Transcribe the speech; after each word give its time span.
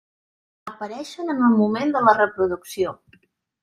Apareixen 0.71 1.31
en 1.35 1.45
el 1.51 1.55
moment 1.61 1.97
de 1.99 2.05
la 2.09 2.19
reproducció. 2.25 3.01